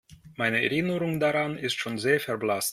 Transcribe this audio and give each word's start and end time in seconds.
Meine 0.35 0.63
Erinnerung 0.63 1.19
daran 1.19 1.59
ist 1.59 1.75
schon 1.75 1.99
sehr 1.99 2.19
verblasst. 2.19 2.69